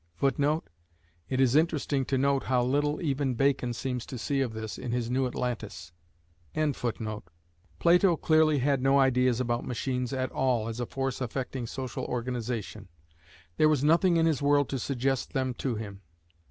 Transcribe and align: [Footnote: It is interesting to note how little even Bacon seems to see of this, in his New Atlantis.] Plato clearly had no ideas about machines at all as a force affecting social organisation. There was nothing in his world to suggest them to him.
[Footnote: 0.15 0.67
It 1.29 1.39
is 1.39 1.55
interesting 1.55 2.05
to 2.05 2.17
note 2.17 2.45
how 2.45 2.63
little 2.63 2.99
even 3.03 3.35
Bacon 3.35 3.71
seems 3.71 4.03
to 4.07 4.17
see 4.17 4.41
of 4.41 4.53
this, 4.53 4.79
in 4.79 4.91
his 4.91 5.11
New 5.11 5.27
Atlantis.] 5.27 5.91
Plato 7.79 8.17
clearly 8.17 8.57
had 8.57 8.81
no 8.81 8.97
ideas 8.99 9.39
about 9.39 9.63
machines 9.63 10.11
at 10.11 10.31
all 10.31 10.67
as 10.67 10.79
a 10.79 10.87
force 10.87 11.21
affecting 11.21 11.67
social 11.67 12.03
organisation. 12.05 12.87
There 13.57 13.69
was 13.69 13.83
nothing 13.83 14.17
in 14.17 14.25
his 14.25 14.41
world 14.41 14.69
to 14.69 14.79
suggest 14.79 15.33
them 15.33 15.53
to 15.59 15.75
him. 15.75 16.01